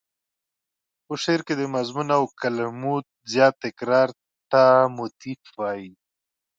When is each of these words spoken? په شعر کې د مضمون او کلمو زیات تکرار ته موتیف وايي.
په 1.05 1.13
شعر 1.23 1.41
کې 1.47 1.53
د 1.57 1.63
مضمون 1.75 2.07
او 2.17 2.23
کلمو 2.41 2.95
زیات 3.31 3.53
تکرار 3.65 4.09
ته 4.51 4.63
موتیف 4.95 5.41
وايي. 5.59 5.91